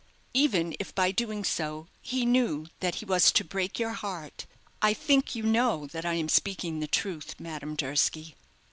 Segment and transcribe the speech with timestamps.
[0.33, 4.47] even if by doing so he knew that he was to break your heart.
[4.81, 8.33] I think you know that I am speaking the truth, Madame Durski?"